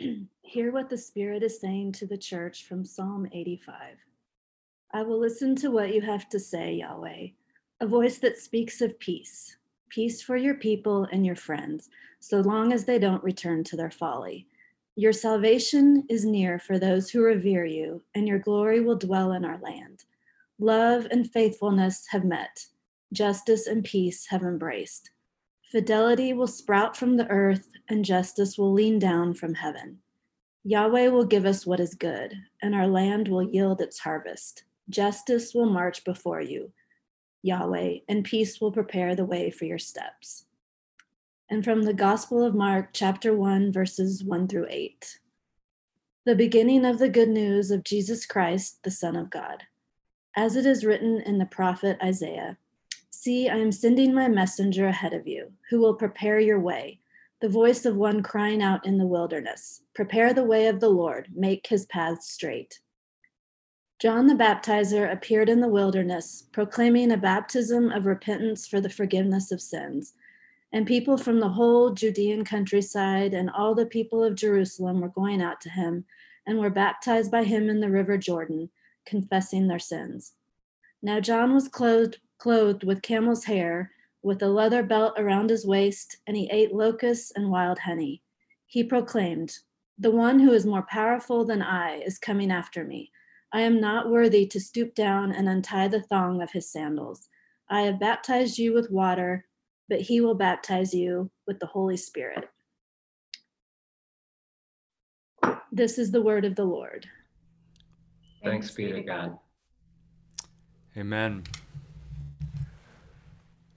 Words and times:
Hear 0.42 0.70
what 0.72 0.88
the 0.88 0.96
Spirit 0.96 1.42
is 1.42 1.60
saying 1.60 1.92
to 1.92 2.06
the 2.06 2.16
church 2.16 2.66
from 2.66 2.84
Psalm 2.84 3.28
85. 3.32 3.96
I 4.92 5.02
will 5.02 5.18
listen 5.18 5.56
to 5.56 5.70
what 5.70 5.92
you 5.92 6.00
have 6.02 6.28
to 6.30 6.38
say, 6.38 6.74
Yahweh, 6.74 7.28
a 7.80 7.86
voice 7.86 8.18
that 8.18 8.38
speaks 8.38 8.80
of 8.80 8.98
peace, 9.00 9.56
peace 9.88 10.22
for 10.22 10.36
your 10.36 10.54
people 10.54 11.08
and 11.10 11.26
your 11.26 11.36
friends, 11.36 11.90
so 12.20 12.40
long 12.40 12.72
as 12.72 12.84
they 12.84 12.98
don't 12.98 13.22
return 13.24 13.64
to 13.64 13.76
their 13.76 13.90
folly. 13.90 14.46
Your 14.94 15.12
salvation 15.12 16.04
is 16.08 16.24
near 16.24 16.58
for 16.58 16.78
those 16.78 17.10
who 17.10 17.22
revere 17.22 17.64
you, 17.64 18.02
and 18.14 18.26
your 18.26 18.38
glory 18.38 18.80
will 18.80 18.96
dwell 18.96 19.32
in 19.32 19.44
our 19.44 19.58
land. 19.58 20.04
Love 20.60 21.08
and 21.10 21.30
faithfulness 21.30 22.06
have 22.10 22.24
met, 22.24 22.66
justice 23.12 23.66
and 23.66 23.84
peace 23.84 24.26
have 24.28 24.42
embraced. 24.42 25.10
Fidelity 25.70 26.32
will 26.32 26.46
sprout 26.46 26.96
from 26.96 27.18
the 27.18 27.28
earth, 27.28 27.68
and 27.90 28.02
justice 28.02 28.56
will 28.56 28.72
lean 28.72 28.98
down 28.98 29.34
from 29.34 29.52
heaven. 29.52 29.98
Yahweh 30.64 31.08
will 31.08 31.26
give 31.26 31.44
us 31.44 31.66
what 31.66 31.78
is 31.78 31.94
good, 31.94 32.34
and 32.62 32.74
our 32.74 32.86
land 32.86 33.28
will 33.28 33.42
yield 33.42 33.82
its 33.82 33.98
harvest. 33.98 34.64
Justice 34.88 35.52
will 35.54 35.68
march 35.68 36.04
before 36.04 36.40
you, 36.40 36.72
Yahweh, 37.42 37.98
and 38.08 38.24
peace 38.24 38.62
will 38.62 38.72
prepare 38.72 39.14
the 39.14 39.26
way 39.26 39.50
for 39.50 39.66
your 39.66 39.78
steps. 39.78 40.46
And 41.50 41.62
from 41.62 41.82
the 41.82 41.94
Gospel 41.94 42.42
of 42.42 42.54
Mark, 42.54 42.90
chapter 42.94 43.36
1, 43.36 43.70
verses 43.70 44.24
1 44.24 44.48
through 44.48 44.68
8. 44.70 45.18
The 46.24 46.34
beginning 46.34 46.86
of 46.86 46.98
the 46.98 47.10
good 47.10 47.28
news 47.28 47.70
of 47.70 47.84
Jesus 47.84 48.24
Christ, 48.24 48.78
the 48.84 48.90
Son 48.90 49.16
of 49.16 49.30
God. 49.30 49.64
As 50.34 50.56
it 50.56 50.64
is 50.64 50.84
written 50.84 51.20
in 51.20 51.36
the 51.36 51.46
prophet 51.46 51.98
Isaiah 52.02 52.56
See, 53.28 53.46
I 53.46 53.58
am 53.58 53.72
sending 53.72 54.14
my 54.14 54.26
messenger 54.26 54.86
ahead 54.86 55.12
of 55.12 55.28
you, 55.28 55.52
who 55.68 55.80
will 55.80 55.92
prepare 55.92 56.40
your 56.40 56.58
way, 56.58 57.00
the 57.42 57.48
voice 57.50 57.84
of 57.84 57.94
one 57.94 58.22
crying 58.22 58.62
out 58.62 58.86
in 58.86 58.96
the 58.96 59.06
wilderness 59.06 59.82
Prepare 59.94 60.32
the 60.32 60.44
way 60.44 60.66
of 60.66 60.80
the 60.80 60.88
Lord, 60.88 61.28
make 61.34 61.66
his 61.66 61.84
paths 61.84 62.30
straight. 62.30 62.80
John 63.98 64.28
the 64.28 64.34
Baptizer 64.34 65.12
appeared 65.12 65.50
in 65.50 65.60
the 65.60 65.68
wilderness, 65.68 66.48
proclaiming 66.52 67.12
a 67.12 67.18
baptism 67.18 67.92
of 67.92 68.06
repentance 68.06 68.66
for 68.66 68.80
the 68.80 68.88
forgiveness 68.88 69.52
of 69.52 69.60
sins. 69.60 70.14
And 70.72 70.86
people 70.86 71.18
from 71.18 71.38
the 71.38 71.50
whole 71.50 71.90
Judean 71.90 72.46
countryside 72.46 73.34
and 73.34 73.50
all 73.50 73.74
the 73.74 73.84
people 73.84 74.24
of 74.24 74.36
Jerusalem 74.36 75.02
were 75.02 75.10
going 75.10 75.42
out 75.42 75.60
to 75.60 75.68
him 75.68 76.06
and 76.46 76.58
were 76.58 76.70
baptized 76.70 77.30
by 77.30 77.44
him 77.44 77.68
in 77.68 77.80
the 77.80 77.90
river 77.90 78.16
Jordan, 78.16 78.70
confessing 79.04 79.68
their 79.68 79.78
sins. 79.78 80.32
Now 81.02 81.20
John 81.20 81.52
was 81.52 81.68
clothed 81.68 82.20
clothed 82.38 82.84
with 82.84 83.02
camel's 83.02 83.44
hair, 83.44 83.90
with 84.22 84.42
a 84.42 84.48
leather 84.48 84.82
belt 84.82 85.14
around 85.16 85.50
his 85.50 85.66
waist, 85.66 86.18
and 86.26 86.36
he 86.36 86.48
ate 86.50 86.74
locusts 86.74 87.32
and 87.34 87.50
wild 87.50 87.78
honey. 87.78 88.22
He 88.66 88.82
proclaimed, 88.84 89.58
The 89.98 90.10
one 90.10 90.38
who 90.38 90.52
is 90.52 90.66
more 90.66 90.86
powerful 90.88 91.44
than 91.44 91.62
I 91.62 91.98
is 91.98 92.18
coming 92.18 92.50
after 92.50 92.84
me. 92.84 93.10
I 93.52 93.62
am 93.62 93.80
not 93.80 94.10
worthy 94.10 94.46
to 94.46 94.60
stoop 94.60 94.94
down 94.94 95.32
and 95.32 95.48
untie 95.48 95.88
the 95.88 96.02
thong 96.02 96.42
of 96.42 96.50
his 96.50 96.70
sandals. 96.70 97.28
I 97.70 97.82
have 97.82 98.00
baptized 98.00 98.58
you 98.58 98.74
with 98.74 98.90
water, 98.90 99.46
but 99.88 100.02
he 100.02 100.20
will 100.20 100.34
baptize 100.34 100.92
you 100.92 101.30
with 101.46 101.58
the 101.58 101.66
Holy 101.66 101.96
Spirit. 101.96 102.48
This 105.72 105.98
is 105.98 106.10
the 106.10 106.22
word 106.22 106.44
of 106.44 106.56
the 106.56 106.64
Lord. 106.64 107.06
Thanks 108.44 108.70
be 108.70 108.92
to 108.92 109.02
God. 109.02 109.38
Amen. 110.96 111.44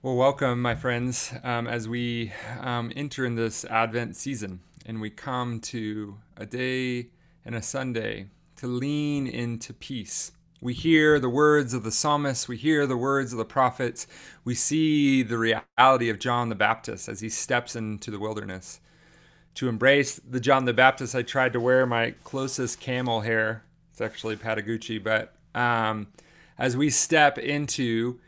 Well, 0.04 0.16
welcome, 0.16 0.60
my 0.60 0.74
friends, 0.74 1.32
um, 1.44 1.68
as 1.68 1.88
we 1.88 2.32
um, 2.58 2.92
enter 2.96 3.24
in 3.24 3.36
this 3.36 3.64
Advent 3.64 4.16
season 4.16 4.58
and 4.84 5.00
we 5.00 5.10
come 5.10 5.60
to 5.60 6.18
a 6.36 6.44
day 6.44 7.10
and 7.44 7.54
a 7.54 7.62
Sunday 7.62 8.26
to 8.56 8.66
lean 8.66 9.28
into 9.28 9.72
peace. 9.72 10.32
We 10.60 10.74
hear 10.74 11.20
the 11.20 11.28
words 11.28 11.72
of 11.72 11.84
the 11.84 11.92
psalmist, 11.92 12.48
we 12.48 12.56
hear 12.56 12.84
the 12.84 12.96
words 12.96 13.30
of 13.30 13.38
the 13.38 13.44
prophets, 13.44 14.08
we 14.44 14.56
see 14.56 15.22
the 15.22 15.38
reality 15.38 16.08
of 16.08 16.18
John 16.18 16.48
the 16.48 16.56
Baptist 16.56 17.08
as 17.08 17.20
he 17.20 17.28
steps 17.28 17.76
into 17.76 18.10
the 18.10 18.18
wilderness. 18.18 18.80
To 19.54 19.68
embrace 19.68 20.16
the 20.28 20.40
John 20.40 20.64
the 20.64 20.74
Baptist, 20.74 21.14
I 21.14 21.22
tried 21.22 21.52
to 21.52 21.60
wear 21.60 21.86
my 21.86 22.16
closest 22.24 22.80
camel 22.80 23.20
hair. 23.20 23.62
It's 23.92 24.00
actually 24.00 24.34
Patagucci, 24.34 25.00
but 25.00 25.36
um, 25.54 26.08
as 26.58 26.76
we 26.76 26.90
step 26.90 27.38
into 27.38 28.18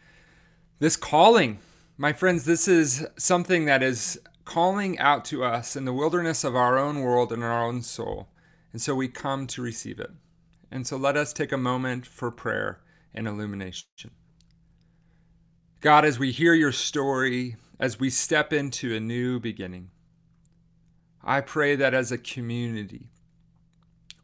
this 0.84 0.96
calling. 0.96 1.58
My 1.96 2.12
friends, 2.12 2.44
this 2.44 2.68
is 2.68 3.06
something 3.16 3.64
that 3.64 3.82
is 3.82 4.20
calling 4.44 4.98
out 4.98 5.24
to 5.24 5.42
us 5.42 5.76
in 5.76 5.86
the 5.86 5.94
wilderness 5.94 6.44
of 6.44 6.54
our 6.54 6.76
own 6.76 7.00
world 7.00 7.32
and 7.32 7.42
our 7.42 7.64
own 7.64 7.80
soul. 7.80 8.28
And 8.70 8.82
so 8.82 8.94
we 8.94 9.08
come 9.08 9.46
to 9.46 9.62
receive 9.62 9.98
it. 9.98 10.10
And 10.70 10.86
so 10.86 10.98
let 10.98 11.16
us 11.16 11.32
take 11.32 11.52
a 11.52 11.56
moment 11.56 12.04
for 12.04 12.30
prayer 12.30 12.80
and 13.14 13.26
illumination. 13.26 13.88
God, 15.80 16.04
as 16.04 16.18
we 16.18 16.32
hear 16.32 16.52
your 16.52 16.70
story, 16.70 17.56
as 17.80 17.98
we 17.98 18.10
step 18.10 18.52
into 18.52 18.94
a 18.94 19.00
new 19.00 19.40
beginning, 19.40 19.88
I 21.22 21.40
pray 21.40 21.76
that 21.76 21.94
as 21.94 22.12
a 22.12 22.18
community, 22.18 23.08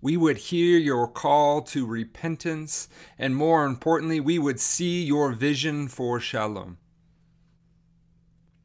we 0.00 0.16
would 0.16 0.38
hear 0.38 0.78
your 0.78 1.06
call 1.06 1.60
to 1.62 1.86
repentance, 1.86 2.88
and 3.18 3.36
more 3.36 3.64
importantly, 3.64 4.18
we 4.18 4.38
would 4.38 4.58
see 4.58 5.04
your 5.04 5.32
vision 5.32 5.88
for 5.88 6.18
shalom. 6.18 6.78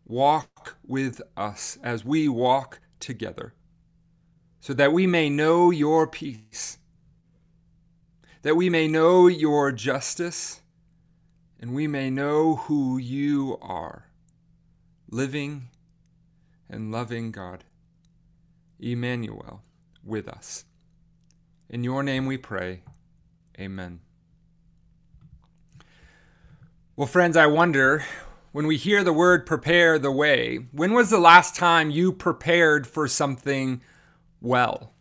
Walk 0.06 0.78
with 0.86 1.22
us 1.36 1.78
as 1.84 2.06
we 2.06 2.30
walk 2.30 2.80
together, 3.00 3.54
so 4.60 4.74
that 4.74 4.94
we 4.94 5.06
may 5.08 5.30
know 5.30 5.72
your 5.72 6.08
peace, 6.08 6.78
that 8.44 8.56
we 8.56 8.70
may 8.70 8.88
know 8.88 9.28
your 9.28 9.72
justice, 9.72 10.62
and 11.60 11.74
we 11.74 11.88
may 11.88 12.10
know 12.10 12.56
who 12.56 12.98
you 12.98 13.58
are, 13.62 14.08
living 15.10 15.70
and 16.70 16.92
loving 16.92 17.32
God, 17.32 17.64
Emmanuel, 18.80 19.64
with 20.04 20.28
us. 20.28 20.66
In 21.70 21.84
your 21.84 22.04
name 22.04 22.26
we 22.26 22.38
pray. 22.38 22.84
Amen. 23.60 24.02
Well, 26.96 27.08
friends, 27.08 27.36
I 27.36 27.48
wonder 27.48 28.06
when 28.52 28.68
we 28.68 28.78
hear 28.78 29.04
the 29.04 29.12
word 29.12 29.46
prepare 29.46 30.00
the 30.00 30.12
way, 30.12 30.68
when 30.72 30.94
was 30.94 31.10
the 31.10 31.20
last 31.20 31.56
time 31.56 31.90
you 31.90 32.14
prepared 32.14 32.88
for 32.88 33.08
something 33.08 33.82
well? 34.40 34.94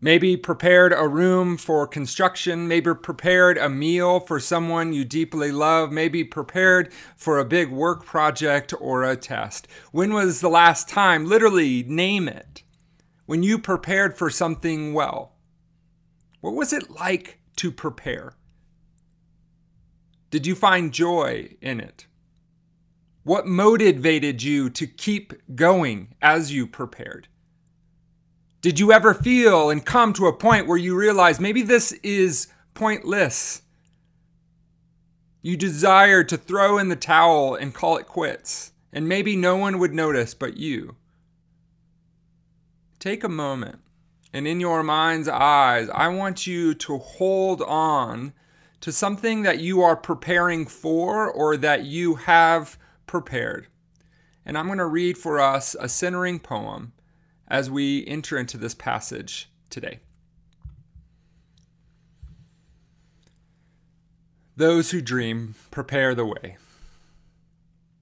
Maybe 0.00 0.36
prepared 0.36 0.94
a 0.94 1.06
room 1.06 1.58
for 1.58 1.86
construction, 1.86 2.66
maybe 2.66 2.94
prepared 2.94 3.58
a 3.58 3.68
meal 3.68 4.18
for 4.18 4.40
someone 4.40 4.94
you 4.94 5.04
deeply 5.04 5.52
love, 5.52 5.92
maybe 5.92 6.24
prepared 6.24 6.90
for 7.14 7.38
a 7.38 7.44
big 7.44 7.70
work 7.70 8.04
project 8.04 8.72
or 8.80 9.04
a 9.04 9.14
test. 9.14 9.68
When 9.92 10.14
was 10.14 10.40
the 10.40 10.48
last 10.48 10.88
time, 10.88 11.26
literally 11.26 11.82
name 11.82 12.28
it, 12.28 12.62
when 13.26 13.42
you 13.42 13.58
prepared 13.58 14.16
for 14.16 14.30
something 14.30 14.94
well? 14.94 15.34
What 16.40 16.54
was 16.54 16.72
it 16.72 16.90
like 16.90 17.40
to 17.56 17.70
prepare? 17.70 18.34
Did 20.30 20.46
you 20.46 20.54
find 20.54 20.92
joy 20.92 21.56
in 21.60 21.80
it? 21.80 22.06
What 23.24 23.46
motivated 23.46 24.42
you 24.42 24.70
to 24.70 24.86
keep 24.86 25.34
going 25.54 26.14
as 26.22 26.52
you 26.52 26.66
prepared? 26.66 27.28
Did 28.62 28.78
you 28.78 28.92
ever 28.92 29.12
feel 29.12 29.70
and 29.70 29.84
come 29.84 30.12
to 30.14 30.26
a 30.26 30.32
point 30.32 30.66
where 30.66 30.78
you 30.78 30.96
realize 30.96 31.40
maybe 31.40 31.62
this 31.62 31.92
is 32.02 32.48
pointless? 32.72 33.62
You 35.42 35.56
desire 35.56 36.24
to 36.24 36.36
throw 36.36 36.78
in 36.78 36.88
the 36.88 36.96
towel 36.96 37.54
and 37.54 37.74
call 37.74 37.96
it 37.96 38.06
quits, 38.06 38.72
and 38.92 39.08
maybe 39.08 39.36
no 39.36 39.56
one 39.56 39.78
would 39.78 39.94
notice 39.94 40.34
but 40.34 40.56
you. 40.56 40.96
Take 42.98 43.24
a 43.24 43.28
moment 43.28 43.80
and 44.32 44.46
in 44.46 44.60
your 44.60 44.82
mind's 44.82 45.28
eyes, 45.28 45.88
I 45.90 46.08
want 46.08 46.46
you 46.46 46.74
to 46.74 46.98
hold 46.98 47.62
on 47.62 48.32
to 48.80 48.92
something 48.92 49.42
that 49.42 49.58
you 49.58 49.82
are 49.82 49.96
preparing 49.96 50.66
for 50.66 51.30
or 51.30 51.56
that 51.56 51.84
you 51.84 52.14
have 52.14 52.78
prepared. 53.06 53.66
And 54.46 54.56
I'm 54.56 54.66
going 54.66 54.78
to 54.78 54.86
read 54.86 55.18
for 55.18 55.40
us 55.40 55.76
a 55.78 55.88
centering 55.88 56.38
poem 56.38 56.92
as 57.48 57.70
we 57.70 58.06
enter 58.06 58.38
into 58.38 58.56
this 58.56 58.74
passage 58.74 59.50
today. 59.68 60.00
Those 64.56 64.90
who 64.90 65.00
dream 65.00 65.54
prepare 65.70 66.14
the 66.14 66.26
way. 66.26 66.56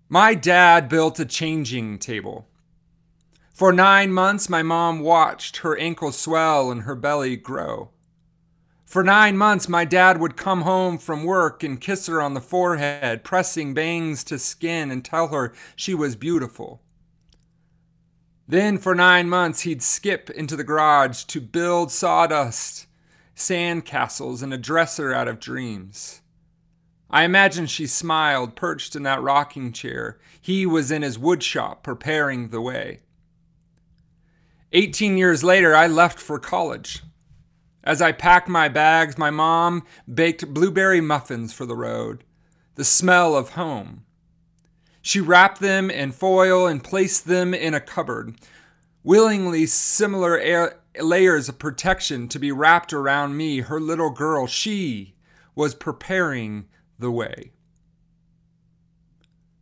My 0.08 0.34
dad 0.34 0.88
built 0.88 1.20
a 1.20 1.24
changing 1.24 1.98
table. 1.98 2.46
For 3.58 3.72
nine 3.72 4.12
months, 4.12 4.48
my 4.48 4.62
mom 4.62 5.00
watched 5.00 5.56
her 5.58 5.76
ankle 5.76 6.12
swell 6.12 6.70
and 6.70 6.82
her 6.82 6.94
belly 6.94 7.34
grow. 7.34 7.90
For 8.86 9.02
nine 9.02 9.36
months, 9.36 9.68
my 9.68 9.84
dad 9.84 10.20
would 10.20 10.36
come 10.36 10.60
home 10.60 10.96
from 10.96 11.24
work 11.24 11.64
and 11.64 11.80
kiss 11.80 12.06
her 12.06 12.22
on 12.22 12.34
the 12.34 12.40
forehead, 12.40 13.24
pressing 13.24 13.74
bangs 13.74 14.22
to 14.24 14.38
skin 14.38 14.92
and 14.92 15.04
tell 15.04 15.26
her 15.28 15.52
she 15.74 15.92
was 15.92 16.14
beautiful. 16.14 16.82
Then 18.46 18.78
for 18.78 18.94
nine 18.94 19.28
months, 19.28 19.62
he'd 19.62 19.82
skip 19.82 20.30
into 20.30 20.54
the 20.54 20.62
garage 20.62 21.24
to 21.24 21.40
build 21.40 21.90
sawdust, 21.90 22.86
sand 23.34 23.84
castles, 23.84 24.40
and 24.40 24.54
a 24.54 24.56
dresser 24.56 25.12
out 25.12 25.26
of 25.26 25.40
dreams. 25.40 26.20
I 27.10 27.24
imagine 27.24 27.66
she 27.66 27.88
smiled, 27.88 28.54
perched 28.54 28.94
in 28.94 29.02
that 29.02 29.20
rocking 29.20 29.72
chair. 29.72 30.20
He 30.40 30.64
was 30.64 30.92
in 30.92 31.02
his 31.02 31.18
woodshop 31.18 31.82
preparing 31.82 32.50
the 32.50 32.60
way. 32.60 33.00
Eighteen 34.72 35.16
years 35.16 35.42
later, 35.42 35.74
I 35.74 35.86
left 35.86 36.20
for 36.20 36.38
college. 36.38 37.02
As 37.82 38.02
I 38.02 38.12
packed 38.12 38.48
my 38.48 38.68
bags, 38.68 39.16
my 39.16 39.30
mom 39.30 39.84
baked 40.12 40.52
blueberry 40.52 41.00
muffins 41.00 41.54
for 41.54 41.64
the 41.64 41.76
road, 41.76 42.22
the 42.74 42.84
smell 42.84 43.34
of 43.34 43.50
home. 43.50 44.04
She 45.00 45.20
wrapped 45.20 45.60
them 45.60 45.90
in 45.90 46.12
foil 46.12 46.66
and 46.66 46.84
placed 46.84 47.26
them 47.26 47.54
in 47.54 47.72
a 47.72 47.80
cupboard, 47.80 48.34
willingly 49.02 49.64
similar 49.64 50.38
air, 50.38 50.80
layers 51.00 51.48
of 51.48 51.58
protection 51.58 52.28
to 52.28 52.38
be 52.38 52.52
wrapped 52.52 52.92
around 52.92 53.38
me, 53.38 53.60
her 53.60 53.80
little 53.80 54.10
girl. 54.10 54.46
She 54.46 55.14
was 55.54 55.74
preparing 55.74 56.66
the 56.98 57.10
way. 57.10 57.52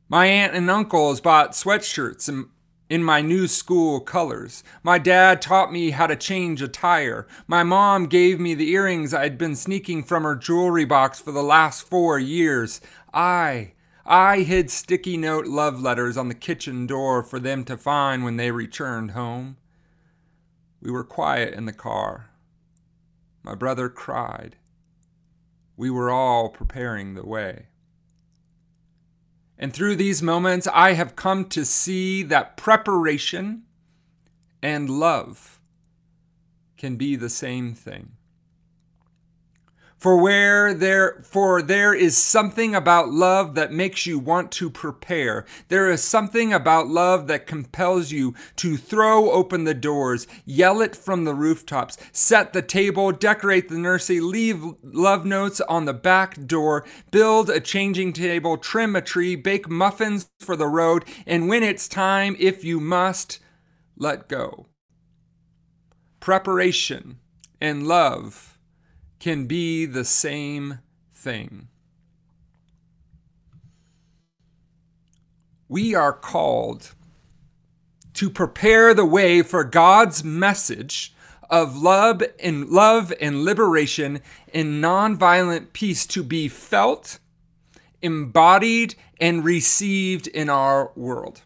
My 0.09 0.27
aunt 0.27 0.55
and 0.55 0.69
uncles 0.69 1.21
bought 1.21 1.53
sweatshirts 1.53 2.29
and 2.29 2.47
in 2.89 3.03
my 3.03 3.21
new 3.21 3.49
school 3.49 4.01
colors. 4.01 4.63
My 4.83 4.99
dad 4.99 5.43
taught 5.43 5.73
me 5.73 5.91
how 5.91 6.07
to 6.07 6.17
change 6.17 6.63
a 6.63 6.69
tire. 6.69 7.27
My 7.47 7.63
mom 7.63 8.07
gave 8.07 8.39
me 8.39 8.55
the 8.55 8.71
earrings 8.71 9.13
I'd 9.13 9.39
been 9.39 9.57
sneaking 9.57 10.05
from 10.05 10.23
her 10.23 10.37
jewelry 10.37 10.85
box 10.85 11.21
for 11.21 11.33
the 11.33 11.43
last 11.43 11.83
four 11.83 12.19
years. 12.19 12.81
I, 13.13 13.73
I 14.05 14.41
hid 14.41 14.71
sticky 14.71 15.17
note 15.17 15.47
love 15.47 15.81
letters 15.81 16.17
on 16.17 16.29
the 16.29 16.35
kitchen 16.35 16.87
door 16.87 17.23
for 17.23 17.41
them 17.41 17.65
to 17.65 17.77
find 17.77 18.23
when 18.23 18.37
they 18.37 18.53
returned 18.53 19.13
home. 19.13 19.57
We 20.81 20.93
were 20.93 21.05
quiet 21.05 21.55
in 21.55 21.65
the 21.65 21.73
car. 21.73 22.31
My 23.43 23.55
brother 23.55 23.89
cried. 23.89 24.57
We 25.77 25.91
were 25.91 26.11
all 26.11 26.49
preparing 26.49 27.15
the 27.15 27.27
way. 27.27 27.67
And 29.59 29.73
through 29.73 29.97
these 29.97 30.23
moments, 30.23 30.69
I 30.73 30.93
have 30.93 31.17
come 31.17 31.47
to 31.47 31.65
see 31.65 32.23
that 32.25 32.57
preparation 32.57 33.63
and 34.63 34.91
love 34.91 35.61
can 36.77 36.97
be 36.97 37.17
the 37.17 37.31
same 37.31 37.75
thing. 37.75 38.16
For 40.07 40.17
where 40.17 40.73
there 40.73 41.21
for 41.25 41.61
there 41.61 41.93
is 41.93 42.17
something 42.17 42.77
about 42.77 43.11
love 43.11 43.57
that 43.57 43.73
makes 43.73 44.07
you 44.07 44.21
want 44.21 44.53
to 44.53 44.71
prepare. 44.71 45.45
There 45.67 45.91
is 45.91 46.01
something 46.01 46.53
about 46.53 46.87
love 46.87 47.27
that 47.27 47.49
compels 47.49 48.13
you 48.13 48.33
to 48.55 48.77
throw 48.77 49.33
open 49.33 49.65
the 49.65 49.75
doors, 49.75 50.29
yell 50.45 50.81
it 50.81 50.95
from 50.95 51.25
the 51.25 51.35
rooftops, 51.35 51.99
set 52.13 52.53
the 52.53 52.63
table, 52.63 53.11
decorate 53.11 53.69
the 53.69 53.79
nursery, 53.79 54.21
leave 54.21 54.63
love 54.85 55.25
notes 55.25 55.61
on 55.63 55.87
the 55.87 55.93
back 55.93 56.41
door, 56.47 56.87
build 57.11 57.51
a 57.51 57.59
changing 57.59 58.13
table, 58.13 58.57
trim 58.57 58.95
a 58.95 59.01
tree, 59.01 59.35
bake 59.35 59.69
muffins 59.69 60.31
for 60.39 60.55
the 60.55 60.69
road, 60.69 61.05
and 61.27 61.49
when 61.49 61.65
it's 61.65 61.89
time, 61.89 62.37
if 62.39 62.63
you 62.63 62.79
must, 62.79 63.41
let 63.97 64.29
go. 64.29 64.67
Preparation 66.21 67.19
and 67.61 67.89
love 67.89 68.56
can 69.19 69.47
be 69.47 69.87
the 69.87 70.05
same 70.05 70.79
thing. 71.15 71.69
We 75.69 75.95
are 75.95 76.13
called 76.13 76.95
to 78.15 78.31
prepare 78.31 78.95
the 78.95 79.05
way 79.05 79.43
for 79.43 79.65
God's 79.65 80.23
message 80.25 81.15
of 81.51 81.77
love 81.77 82.23
and 82.41 82.69
love 82.69 83.13
and 83.21 83.45
liberation 83.45 84.21
and 84.53 84.83
nonviolent 84.83 85.73
peace 85.73 86.07
to 86.07 86.23
be 86.23 86.49
felt, 86.49 87.19
embodied, 88.03 88.95
and 89.21 89.45
received 89.45 90.27
in 90.29 90.49
our 90.49 90.93
world. 90.95 91.43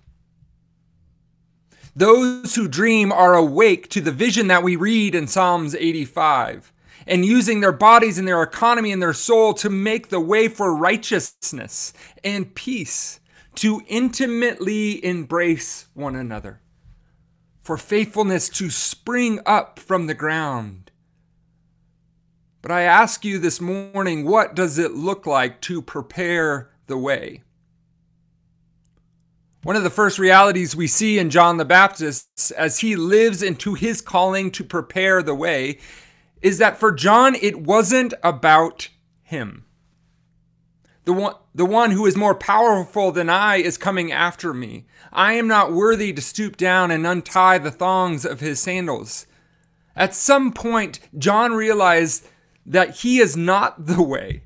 Those 1.94 2.54
who 2.54 2.68
dream 2.68 3.12
are 3.12 3.34
awake 3.34 3.88
to 3.90 4.00
the 4.00 4.12
vision 4.12 4.46
that 4.48 4.62
we 4.62 4.76
read 4.76 5.14
in 5.14 5.26
Psalms 5.26 5.74
85 5.74 6.72
and 7.10 7.26
using 7.26 7.60
their 7.60 7.72
bodies 7.72 8.18
and 8.18 8.28
their 8.28 8.40
economy 8.40 8.92
and 8.92 9.02
their 9.02 9.12
soul 9.12 9.52
to 9.52 9.68
make 9.68 10.08
the 10.08 10.20
way 10.20 10.46
for 10.46 10.74
righteousness 10.74 11.92
and 12.22 12.54
peace, 12.54 13.18
to 13.56 13.82
intimately 13.88 15.04
embrace 15.04 15.88
one 15.92 16.14
another, 16.14 16.60
for 17.64 17.76
faithfulness 17.76 18.48
to 18.48 18.70
spring 18.70 19.40
up 19.44 19.80
from 19.80 20.06
the 20.06 20.14
ground. 20.14 20.92
But 22.62 22.70
I 22.70 22.82
ask 22.82 23.24
you 23.24 23.38
this 23.38 23.60
morning, 23.60 24.24
what 24.24 24.54
does 24.54 24.78
it 24.78 24.92
look 24.92 25.26
like 25.26 25.60
to 25.62 25.82
prepare 25.82 26.70
the 26.86 26.96
way? 26.96 27.42
One 29.64 29.74
of 29.74 29.82
the 29.82 29.90
first 29.90 30.18
realities 30.18 30.76
we 30.76 30.86
see 30.86 31.18
in 31.18 31.28
John 31.28 31.56
the 31.56 31.64
Baptist 31.64 32.52
as 32.56 32.78
he 32.78 32.94
lives 32.94 33.42
into 33.42 33.74
his 33.74 34.00
calling 34.00 34.52
to 34.52 34.62
prepare 34.62 35.24
the 35.24 35.34
way 35.34 35.78
is 36.42 36.58
that 36.58 36.78
for 36.78 36.92
John, 36.92 37.34
it 37.34 37.60
wasn't 37.60 38.14
about 38.22 38.88
him. 39.22 39.64
The 41.04 41.12
one, 41.12 41.34
the 41.54 41.66
one 41.66 41.90
who 41.90 42.06
is 42.06 42.16
more 42.16 42.34
powerful 42.34 43.10
than 43.10 43.28
I 43.28 43.56
is 43.56 43.78
coming 43.78 44.12
after 44.12 44.54
me. 44.54 44.86
I 45.12 45.32
am 45.34 45.48
not 45.48 45.72
worthy 45.72 46.12
to 46.12 46.22
stoop 46.22 46.56
down 46.56 46.90
and 46.90 47.06
untie 47.06 47.58
the 47.58 47.70
thongs 47.70 48.24
of 48.24 48.40
his 48.40 48.60
sandals. 48.60 49.26
At 49.96 50.14
some 50.14 50.52
point, 50.52 51.00
John 51.18 51.52
realized 51.52 52.28
that 52.66 52.98
he 52.98 53.18
is 53.18 53.36
not 53.36 53.86
the 53.86 54.02
way 54.02 54.44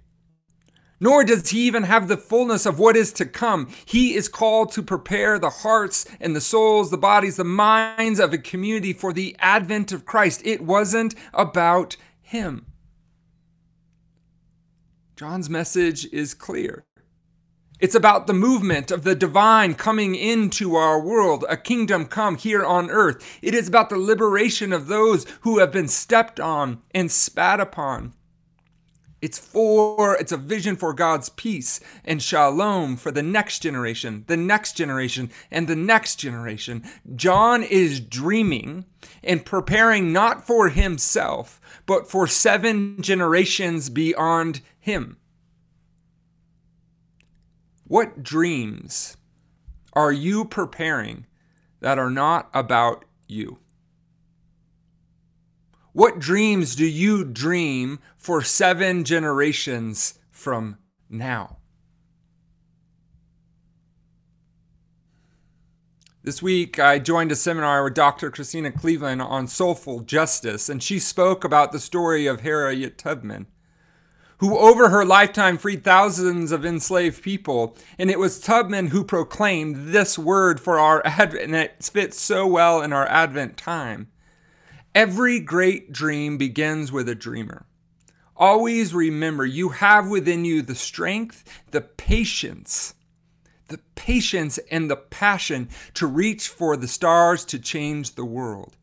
nor 1.00 1.24
does 1.24 1.50
he 1.50 1.60
even 1.60 1.82
have 1.82 2.08
the 2.08 2.16
fullness 2.16 2.66
of 2.66 2.78
what 2.78 2.96
is 2.96 3.12
to 3.12 3.26
come. 3.26 3.68
He 3.84 4.14
is 4.14 4.28
called 4.28 4.72
to 4.72 4.82
prepare 4.82 5.38
the 5.38 5.50
hearts 5.50 6.06
and 6.20 6.34
the 6.34 6.40
souls, 6.40 6.90
the 6.90 6.98
bodies, 6.98 7.36
the 7.36 7.44
minds 7.44 8.20
of 8.20 8.32
a 8.32 8.38
community 8.38 8.92
for 8.92 9.12
the 9.12 9.36
advent 9.38 9.92
of 9.92 10.06
Christ. 10.06 10.42
It 10.44 10.62
wasn't 10.62 11.14
about 11.32 11.96
him. 12.20 12.66
John's 15.16 15.48
message 15.48 16.06
is 16.12 16.34
clear. 16.34 16.84
It's 17.80 17.94
about 17.94 18.26
the 18.26 18.32
movement 18.32 18.90
of 18.90 19.04
the 19.04 19.14
divine 19.14 19.74
coming 19.74 20.14
into 20.14 20.76
our 20.76 21.00
world, 21.00 21.44
a 21.48 21.56
kingdom 21.56 22.06
come 22.06 22.36
here 22.36 22.64
on 22.64 22.90
earth. 22.90 23.38
It 23.42 23.54
is 23.54 23.68
about 23.68 23.90
the 23.90 23.98
liberation 23.98 24.72
of 24.72 24.86
those 24.86 25.26
who 25.42 25.58
have 25.58 25.70
been 25.70 25.88
stepped 25.88 26.40
on 26.40 26.82
and 26.92 27.12
spat 27.12 27.60
upon. 27.60 28.14
It's 29.24 29.38
for 29.38 30.16
it's 30.16 30.32
a 30.32 30.36
vision 30.36 30.76
for 30.76 30.92
God's 30.92 31.30
peace 31.30 31.80
and 32.04 32.22
shalom 32.22 32.98
for 32.98 33.10
the 33.10 33.22
next 33.22 33.60
generation, 33.60 34.24
the 34.26 34.36
next 34.36 34.74
generation, 34.76 35.30
and 35.50 35.66
the 35.66 35.74
next 35.74 36.16
generation. 36.16 36.84
John 37.16 37.62
is 37.62 38.00
dreaming 38.00 38.84
and 39.22 39.42
preparing 39.42 40.12
not 40.12 40.46
for 40.46 40.68
himself, 40.68 41.58
but 41.86 42.06
for 42.06 42.26
seven 42.26 43.00
generations 43.00 43.88
beyond 43.88 44.60
him. 44.78 45.16
What 47.84 48.22
dreams 48.22 49.16
are 49.94 50.12
you 50.12 50.44
preparing 50.44 51.24
that 51.80 51.98
are 51.98 52.10
not 52.10 52.50
about 52.52 53.06
you? 53.26 53.56
What 55.94 56.18
dreams 56.18 56.74
do 56.74 56.84
you 56.84 57.24
dream 57.24 58.00
for 58.16 58.42
seven 58.42 59.04
generations 59.04 60.18
from 60.32 60.76
now? 61.08 61.58
This 66.24 66.42
week, 66.42 66.80
I 66.80 66.98
joined 66.98 67.30
a 67.30 67.36
seminar 67.36 67.84
with 67.84 67.94
Dr. 67.94 68.32
Christena 68.32 68.72
Cleveland 68.72 69.22
on 69.22 69.46
soulful 69.46 70.00
justice, 70.00 70.68
and 70.68 70.82
she 70.82 70.98
spoke 70.98 71.44
about 71.44 71.70
the 71.70 71.78
story 71.78 72.26
of 72.26 72.40
Harriet 72.40 72.98
Tubman, 72.98 73.46
who 74.38 74.58
over 74.58 74.88
her 74.88 75.04
lifetime 75.04 75.56
freed 75.56 75.84
thousands 75.84 76.50
of 76.50 76.66
enslaved 76.66 77.22
people. 77.22 77.76
And 78.00 78.10
it 78.10 78.18
was 78.18 78.40
Tubman 78.40 78.88
who 78.88 79.04
proclaimed 79.04 79.92
this 79.92 80.18
word 80.18 80.58
for 80.58 80.76
our 80.76 81.06
Advent, 81.06 81.44
and 81.44 81.54
it 81.54 81.84
fits 81.84 82.20
so 82.20 82.48
well 82.48 82.82
in 82.82 82.92
our 82.92 83.06
Advent 83.06 83.56
time. 83.56 84.08
Every 84.94 85.40
great 85.40 85.90
dream 85.90 86.38
begins 86.38 86.92
with 86.92 87.08
a 87.08 87.16
dreamer. 87.16 87.66
Always 88.36 88.94
remember 88.94 89.44
you 89.44 89.70
have 89.70 90.08
within 90.08 90.44
you 90.44 90.62
the 90.62 90.76
strength, 90.76 91.42
the 91.72 91.80
patience, 91.80 92.94
the 93.68 93.78
patience 93.96 94.58
and 94.70 94.88
the 94.88 94.96
passion 94.96 95.68
to 95.94 96.06
reach 96.06 96.48
for 96.48 96.76
the 96.76 96.86
stars 96.86 97.44
to 97.46 97.58
change 97.58 98.14
the 98.14 98.24
world. 98.24 98.76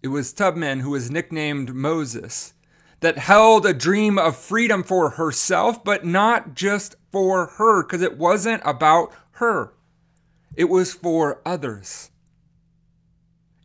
It 0.00 0.08
was 0.08 0.32
Tubman 0.32 0.80
who 0.80 0.90
was 0.90 1.10
nicknamed 1.10 1.74
Moses 1.74 2.54
that 3.00 3.18
held 3.18 3.66
a 3.66 3.74
dream 3.74 4.16
of 4.16 4.36
freedom 4.36 4.84
for 4.84 5.10
herself, 5.10 5.82
but 5.82 6.04
not 6.04 6.54
just 6.54 6.94
for 7.10 7.46
her, 7.46 7.82
because 7.82 8.02
it 8.02 8.16
wasn't 8.16 8.62
about 8.64 9.12
her. 9.32 9.72
It 10.54 10.68
was 10.68 10.92
for 10.92 11.40
others. 11.44 12.09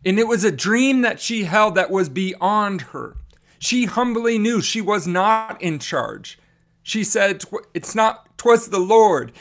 And 0.06 0.20
it 0.20 0.28
was 0.28 0.44
a 0.44 0.52
dream 0.52 1.02
that 1.02 1.20
she 1.20 1.46
held 1.46 1.76
that 1.76 1.90
was 1.90 2.10
beyond 2.10 2.82
her. 2.94 3.18
She 3.58 3.86
humbly 3.86 4.38
knew 4.38 4.62
she 4.62 4.80
was 4.80 5.08
not 5.08 5.60
in 5.62 5.80
charge. 5.80 6.38
She 6.84 7.04
said, 7.04 7.44
It's 7.74 7.96
not, 7.96 8.38
twas 8.38 8.68
the 8.68 8.80
Lord. 8.80 9.32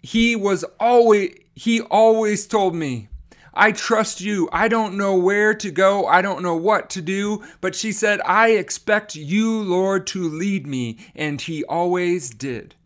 He 0.00 0.36
was 0.36 0.64
always, 0.78 1.36
he 1.54 1.80
always 1.80 2.46
told 2.46 2.76
me, 2.76 3.08
I 3.54 3.72
trust 3.72 4.20
you. 4.20 4.48
I 4.52 4.68
don't 4.68 4.96
know 4.96 5.16
where 5.16 5.52
to 5.54 5.70
go. 5.70 6.06
I 6.06 6.22
don't 6.22 6.42
know 6.42 6.56
what 6.56 6.88
to 6.90 7.02
do. 7.02 7.42
But 7.60 7.74
she 7.74 7.92
said, 7.92 8.20
I 8.24 8.50
expect 8.50 9.14
you, 9.14 9.60
Lord, 9.60 10.06
to 10.08 10.28
lead 10.28 10.66
me. 10.66 10.98
And 11.14 11.40
he 11.40 11.64
always 11.64 12.30
did. 12.30 12.76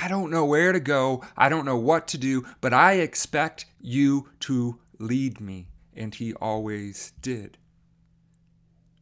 I 0.00 0.08
don't 0.08 0.30
know 0.30 0.44
where 0.44 0.72
to 0.72 0.80
go. 0.80 1.22
I 1.36 1.48
don't 1.48 1.64
know 1.64 1.78
what 1.78 2.06
to 2.08 2.18
do, 2.18 2.44
but 2.60 2.72
I 2.72 2.94
expect 2.94 3.66
you 3.80 4.28
to 4.40 4.78
lead 4.98 5.40
me. 5.40 5.68
And 5.96 6.14
he 6.14 6.34
always 6.34 7.12
did. 7.20 7.58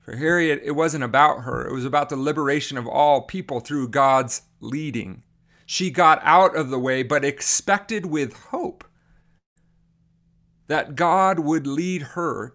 For 0.01 0.17
Harriet, 0.17 0.61
it 0.65 0.73
wasn't 0.73 1.05
about 1.05 1.45
her, 1.45 1.67
it 1.67 1.73
was 1.73 1.85
about 1.85 2.09
the 2.09 2.17
liberation 2.17 2.77
of 2.77 2.89
all 2.89 3.23
people 3.23 3.61
through 3.61 3.89
God's 3.89 4.43
leading. 4.61 5.23
She 5.65 5.91
got 5.91 6.21
out 6.23 6.57
of 6.57 6.71
the 6.71 6.79
way, 6.79 7.03
but 7.03 7.25
expected 7.25 8.07
with 8.07 8.35
hope 8.35 8.85
that 10.67 10.97
God 10.97 11.39
would 11.39 11.67
lead 11.67 12.03
her 12.03 12.55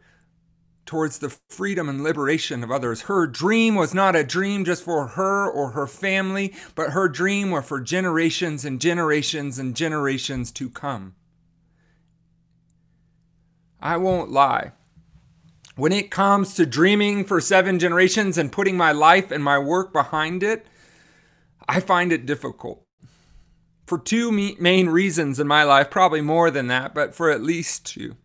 towards 0.86 1.20
the 1.20 1.29
freedom 1.50 1.88
and 1.88 2.03
liberation 2.03 2.63
of 2.63 2.72
others. 2.72 3.01
Her 3.03 3.27
dream 3.27 3.75
was 3.75 3.94
not 3.94 4.15
a 4.15 4.24
dream 4.24 4.65
just 4.65 4.84
for 4.84 5.08
her 5.08 5.50
or 5.50 5.72
her 5.72 5.88
family, 5.88 6.53
but 6.75 6.91
her 6.91 7.08
dream 7.08 7.51
was 7.51 7.65
for 7.65 7.79
generations 7.79 8.65
and 8.65 8.82
generations 8.82 9.60
and 9.60 9.75
generations 9.75 10.51
to 10.53 10.70
come. 10.70 11.15
I 13.81 13.98
won't 13.98 14.31
lie. 14.31 14.72
When 15.75 15.91
it 15.91 16.10
comes 16.10 16.55
to 16.55 16.65
dreaming 16.65 17.24
for 17.24 17.39
seven 17.39 17.77
generations 17.77 18.38
and 18.38 18.51
putting 18.51 18.77
my 18.77 18.91
life 18.91 19.29
and 19.29 19.43
my 19.43 19.60
work 19.60 19.93
behind 19.93 20.41
it, 20.41 20.65
I 21.69 21.79
find 21.79 22.12
it 22.12 22.25
difficult. 22.25 22.84
For 23.86 24.00
two 24.00 24.31
main 24.31 24.89
reasons 24.89 25.39
in 25.39 25.48
my 25.48 25.63
life, 25.63 25.89
probably 25.89 26.22
more 26.22 26.50
than 26.50 26.67
that, 26.67 26.96
but 26.96 27.13
for 27.13 27.29
at 27.29 27.43
least 27.43 27.86
two. 27.86 28.15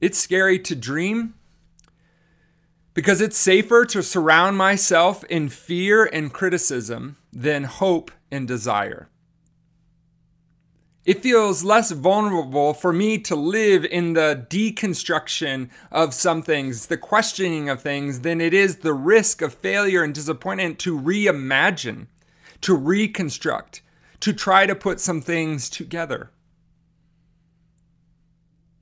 It's 0.00 0.18
scary 0.18 0.58
to 0.60 0.74
dream 0.74 1.34
because 2.94 3.20
it's 3.20 3.38
safer 3.38 3.84
to 3.86 4.02
surround 4.02 4.56
myself 4.56 5.22
in 5.24 5.48
fear 5.48 6.04
and 6.04 6.32
criticism 6.32 7.16
than 7.32 7.64
hope 7.64 8.10
and 8.30 8.48
desire. 8.48 9.08
It 11.10 11.24
feels 11.24 11.64
less 11.64 11.90
vulnerable 11.90 12.72
for 12.72 12.92
me 12.92 13.18
to 13.18 13.34
live 13.34 13.84
in 13.84 14.12
the 14.12 14.46
deconstruction 14.48 15.68
of 15.90 16.14
some 16.14 16.40
things, 16.40 16.86
the 16.86 16.96
questioning 16.96 17.68
of 17.68 17.82
things, 17.82 18.20
than 18.20 18.40
it 18.40 18.54
is 18.54 18.76
the 18.76 18.94
risk 18.94 19.42
of 19.42 19.54
failure 19.54 20.04
and 20.04 20.14
disappointment 20.14 20.78
to 20.78 20.96
reimagine, 20.96 22.06
to 22.60 22.76
reconstruct, 22.76 23.82
to 24.20 24.32
try 24.32 24.66
to 24.66 24.76
put 24.76 25.00
some 25.00 25.20
things 25.20 25.68
together. 25.68 26.30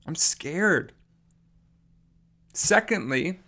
I'm 0.05 0.13
scared. 0.13 0.93
Secondly, 2.53 3.39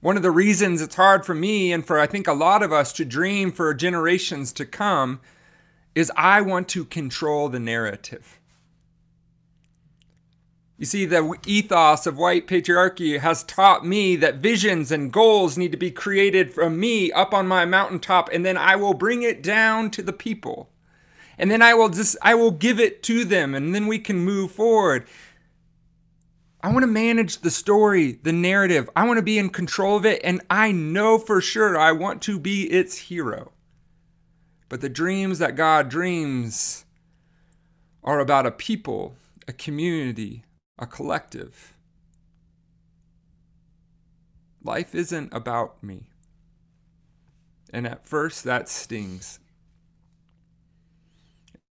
one 0.00 0.16
of 0.16 0.22
the 0.22 0.30
reasons 0.30 0.80
it's 0.80 0.94
hard 0.94 1.26
for 1.26 1.34
me 1.34 1.72
and 1.72 1.84
for 1.84 1.98
I 1.98 2.06
think 2.06 2.28
a 2.28 2.34
lot 2.34 2.62
of 2.62 2.72
us 2.72 2.92
to 2.92 3.04
dream 3.04 3.50
for 3.50 3.74
generations 3.74 4.52
to 4.52 4.64
come 4.64 5.18
is 5.94 6.10
I 6.16 6.40
want 6.40 6.68
to 6.70 6.84
control 6.84 7.48
the 7.48 7.60
narrative. 7.60 8.38
You 10.82 10.86
see, 10.86 11.04
the 11.04 11.38
ethos 11.46 12.08
of 12.08 12.18
white 12.18 12.48
patriarchy 12.48 13.20
has 13.20 13.44
taught 13.44 13.86
me 13.86 14.16
that 14.16 14.38
visions 14.38 14.90
and 14.90 15.12
goals 15.12 15.56
need 15.56 15.70
to 15.70 15.78
be 15.78 15.92
created 15.92 16.52
from 16.52 16.80
me 16.80 17.12
up 17.12 17.32
on 17.32 17.46
my 17.46 17.64
mountaintop, 17.64 18.28
and 18.32 18.44
then 18.44 18.56
I 18.56 18.74
will 18.74 18.94
bring 18.94 19.22
it 19.22 19.44
down 19.44 19.92
to 19.92 20.02
the 20.02 20.12
people. 20.12 20.70
And 21.38 21.50
then 21.50 21.62
I 21.62 21.74
will 21.74 21.88
just 21.88 22.16
I 22.20 22.34
will 22.34 22.50
give 22.50 22.80
it 22.80 23.02
to 23.04 23.24
them, 23.24 23.54
and 23.54 23.74
then 23.74 23.86
we 23.86 24.00
can 24.00 24.18
move 24.18 24.50
forward. 24.50 25.06
I 26.62 26.72
want 26.72 26.82
to 26.82 26.88
manage 26.88 27.38
the 27.38 27.50
story, 27.50 28.18
the 28.22 28.32
narrative. 28.32 28.90
I 28.96 29.06
want 29.06 29.18
to 29.18 29.22
be 29.22 29.38
in 29.38 29.50
control 29.50 29.96
of 29.96 30.04
it, 30.04 30.20
and 30.24 30.40
I 30.50 30.72
know 30.72 31.16
for 31.18 31.40
sure 31.40 31.78
I 31.78 31.92
want 31.92 32.22
to 32.22 32.40
be 32.40 32.64
its 32.64 32.96
hero. 32.96 33.51
But 34.72 34.80
the 34.80 34.88
dreams 34.88 35.38
that 35.38 35.54
God 35.54 35.90
dreams 35.90 36.86
are 38.02 38.20
about 38.20 38.46
a 38.46 38.50
people, 38.50 39.16
a 39.46 39.52
community, 39.52 40.46
a 40.78 40.86
collective. 40.86 41.74
Life 44.64 44.94
isn't 44.94 45.30
about 45.34 45.82
me. 45.82 46.04
And 47.70 47.86
at 47.86 48.06
first, 48.06 48.44
that 48.44 48.66
stings. 48.66 49.40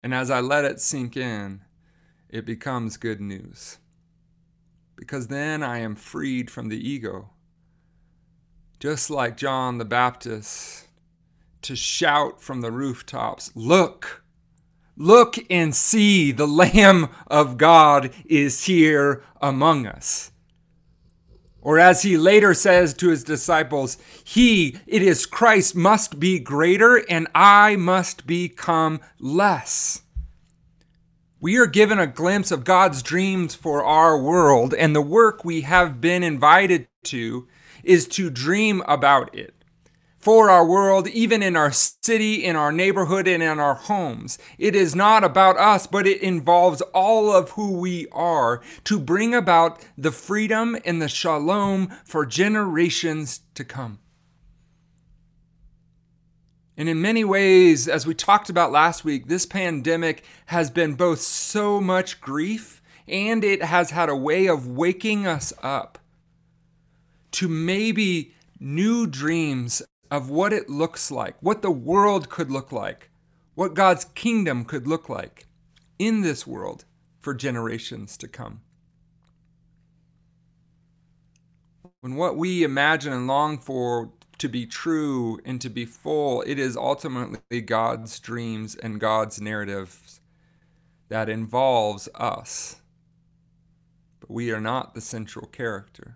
And 0.03 0.13
as 0.13 0.29
I 0.29 0.41
let 0.41 0.65
it 0.65 0.81
sink 0.81 1.15
in, 1.15 1.61
it 2.27 2.45
becomes 2.45 2.97
good 2.97 3.21
news 3.21 3.77
because 4.97 5.27
then 5.27 5.63
I 5.63 5.77
am 5.77 5.95
freed 5.95 6.51
from 6.51 6.67
the 6.67 6.89
ego. 6.89 7.29
Just 8.77 9.09
like 9.09 9.37
John 9.37 9.77
the 9.77 9.85
Baptist, 9.85 10.88
to 11.63 11.75
shout 11.75 12.41
from 12.41 12.61
the 12.61 12.71
rooftops, 12.71 13.51
Look, 13.55 14.23
look 14.95 15.35
and 15.49 15.75
see, 15.75 16.31
the 16.31 16.47
Lamb 16.47 17.09
of 17.27 17.57
God 17.57 18.11
is 18.25 18.65
here 18.65 19.23
among 19.41 19.85
us. 19.85 20.31
Or 21.61 21.77
as 21.77 22.03
he 22.03 22.17
later 22.17 22.53
says 22.53 22.93
to 22.95 23.09
his 23.09 23.23
disciples, 23.23 23.97
He, 24.23 24.77
it 24.87 25.01
is 25.01 25.25
Christ, 25.25 25.75
must 25.75 26.19
be 26.19 26.39
greater, 26.39 26.97
and 27.09 27.27
I 27.35 27.75
must 27.75 28.25
become 28.25 29.01
less. 29.19 30.03
We 31.41 31.57
are 31.57 31.67
given 31.67 31.99
a 31.99 32.07
glimpse 32.07 32.51
of 32.51 32.63
God's 32.63 33.01
dreams 33.01 33.55
for 33.55 33.83
our 33.83 34.21
world, 34.21 34.73
and 34.73 34.95
the 34.95 35.01
work 35.01 35.43
we 35.43 35.61
have 35.61 36.01
been 36.01 36.23
invited 36.23 36.87
to 37.05 37.47
is 37.83 38.07
to 38.09 38.29
dream 38.29 38.81
about 38.87 39.35
it. 39.35 39.58
For 40.29 40.51
our 40.51 40.63
world, 40.63 41.07
even 41.07 41.41
in 41.41 41.55
our 41.55 41.71
city, 41.71 42.45
in 42.45 42.55
our 42.55 42.71
neighborhood, 42.71 43.27
and 43.27 43.41
in 43.41 43.59
our 43.59 43.73
homes. 43.73 44.37
It 44.59 44.75
is 44.75 44.95
not 44.95 45.23
about 45.23 45.57
us, 45.57 45.87
but 45.87 46.05
it 46.05 46.21
involves 46.21 46.81
all 46.93 47.31
of 47.31 47.49
who 47.49 47.71
we 47.71 48.05
are 48.11 48.61
to 48.83 48.99
bring 48.99 49.33
about 49.33 49.83
the 49.97 50.11
freedom 50.11 50.77
and 50.85 51.01
the 51.01 51.09
shalom 51.09 51.87
for 52.05 52.27
generations 52.27 53.39
to 53.55 53.63
come. 53.63 53.97
And 56.77 56.87
in 56.87 57.01
many 57.01 57.23
ways, 57.23 57.87
as 57.87 58.05
we 58.05 58.13
talked 58.13 58.51
about 58.51 58.71
last 58.71 59.03
week, 59.03 59.29
this 59.29 59.47
pandemic 59.47 60.23
has 60.45 60.69
been 60.69 60.93
both 60.93 61.21
so 61.21 61.81
much 61.81 62.21
grief 62.21 62.83
and 63.07 63.43
it 63.43 63.63
has 63.63 63.89
had 63.89 64.09
a 64.09 64.15
way 64.15 64.45
of 64.45 64.67
waking 64.67 65.25
us 65.25 65.53
up 65.63 65.97
to 67.31 67.47
maybe 67.47 68.35
new 68.59 69.07
dreams 69.07 69.81
of 70.11 70.29
what 70.29 70.53
it 70.53 70.69
looks 70.69 71.11
like, 71.11 71.35
what 71.41 71.61
the 71.61 71.71
world 71.71 72.29
could 72.29 72.49
look 72.49 72.71
like, 72.71 73.09
what 73.55 73.73
God's 73.73 74.05
kingdom 74.05 74.65
could 74.65 74.87
look 74.87 75.09
like 75.09 75.45
in 75.97 76.21
this 76.21 76.47
world 76.47 76.85
for 77.19 77.33
generations 77.33 78.17
to 78.17 78.27
come. 78.27 78.61
When 82.01 82.15
what 82.15 82.37
we 82.37 82.63
imagine 82.63 83.11
and 83.11 83.27
long 83.27 83.57
for 83.57 84.11
to 84.37 84.47
be 84.47 84.65
true 84.65 85.39
and 85.43 85.59
to 85.59 85.69
be 85.69 85.85
full, 85.85 86.41
it 86.43 86.57
is 86.57 86.77
ultimately 86.77 87.61
God's 87.61 88.19
dreams 88.19 88.75
and 88.75 88.99
God's 88.99 89.41
narratives 89.41 90.21
that 91.09 91.27
involves 91.27 92.07
us. 92.15 92.77
But 94.21 94.31
we 94.31 94.51
are 94.51 94.61
not 94.61 94.93
the 94.95 95.01
central 95.01 95.47
character. 95.47 96.15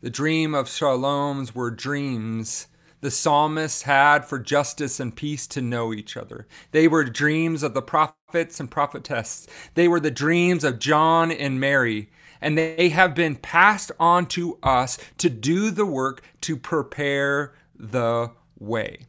The 0.00 0.10
dream 0.10 0.54
of 0.54 0.66
shaloms 0.66 1.54
were 1.54 1.70
dreams 1.70 2.66
the 3.04 3.10
psalmists 3.10 3.82
had 3.82 4.24
for 4.24 4.38
justice 4.38 4.98
and 4.98 5.14
peace 5.14 5.46
to 5.46 5.60
know 5.60 5.92
each 5.92 6.16
other. 6.16 6.46
They 6.70 6.88
were 6.88 7.04
dreams 7.04 7.62
of 7.62 7.74
the 7.74 7.82
prophets 7.82 8.60
and 8.60 8.70
prophetess. 8.70 9.46
They 9.74 9.88
were 9.88 10.00
the 10.00 10.10
dreams 10.10 10.64
of 10.64 10.78
John 10.78 11.30
and 11.30 11.60
Mary 11.60 12.08
and 12.40 12.56
they 12.56 12.88
have 12.88 13.14
been 13.14 13.36
passed 13.36 13.92
on 14.00 14.24
to 14.28 14.58
us 14.62 14.96
to 15.18 15.28
do 15.28 15.70
the 15.70 15.84
work 15.84 16.22
to 16.40 16.56
prepare 16.56 17.54
the 17.78 18.30
way. 18.58 19.00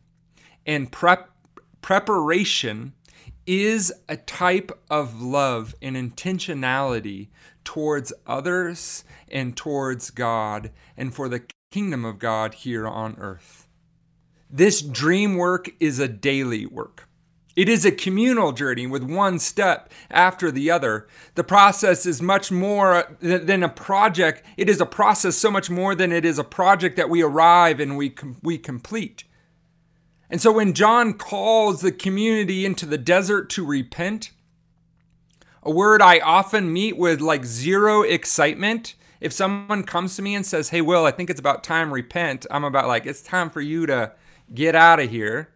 And 0.65 0.91
prep, 0.91 1.29
preparation 1.81 2.91
is 3.47 3.93
a 4.09 4.17
type 4.17 4.77
of 4.89 5.21
love 5.21 5.73
and 5.81 5.95
intentionality 5.95 7.29
towards 7.63 8.11
others 8.27 9.05
and 9.29 9.55
towards 9.55 10.09
God 10.09 10.71
and 10.97 11.15
for 11.15 11.29
the 11.29 11.43
kingdom 11.71 12.03
of 12.03 12.19
God 12.19 12.55
here 12.55 12.85
on 12.87 13.15
earth. 13.19 13.64
This 14.49 14.81
dream 14.81 15.35
work 15.35 15.69
is 15.79 15.99
a 15.99 16.07
daily 16.07 16.65
work. 16.65 17.07
It 17.55 17.69
is 17.69 17.85
a 17.85 17.91
communal 17.91 18.51
journey 18.51 18.85
with 18.85 19.03
one 19.03 19.39
step 19.39 19.89
after 20.11 20.51
the 20.51 20.69
other. 20.69 21.07
The 21.35 21.43
process 21.43 22.05
is 22.05 22.21
much 22.21 22.51
more 22.51 23.15
than 23.21 23.63
a 23.63 23.69
project. 23.69 24.43
It 24.57 24.69
is 24.69 24.81
a 24.81 24.85
process 24.85 25.37
so 25.37 25.49
much 25.49 25.69
more 25.69 25.95
than 25.95 26.11
it 26.11 26.25
is 26.25 26.37
a 26.37 26.43
project 26.43 26.97
that 26.97 27.09
we 27.09 27.23
arrive 27.23 27.79
and 27.79 27.95
we, 27.95 28.09
com- 28.09 28.37
we 28.43 28.57
complete. 28.57 29.23
And 30.29 30.41
so 30.41 30.51
when 30.51 30.73
John 30.73 31.13
calls 31.13 31.79
the 31.79 31.93
community 31.93 32.65
into 32.65 32.85
the 32.85 32.97
desert 32.97 33.49
to 33.51 33.65
repent, 33.65 34.31
a 35.63 35.71
word 35.71 36.01
I 36.01 36.19
often 36.19 36.73
meet 36.73 36.97
with 36.97 37.21
like 37.21 37.45
zero 37.45 38.01
excitement. 38.01 38.95
If 39.21 39.31
someone 39.31 39.83
comes 39.83 40.17
to 40.17 40.21
me 40.21 40.35
and 40.35 40.45
says, 40.45 40.69
Hey, 40.69 40.81
Will, 40.81 41.05
I 41.05 41.11
think 41.11 41.29
it's 41.29 41.39
about 41.39 41.63
time 41.63 41.93
repent, 41.93 42.45
I'm 42.51 42.65
about 42.65 42.87
like, 42.87 43.05
it's 43.05 43.21
time 43.21 43.49
for 43.49 43.61
you 43.61 43.85
to 43.85 44.11
get 44.53 44.75
out 44.75 44.99
of 44.99 45.09
here. 45.09 45.49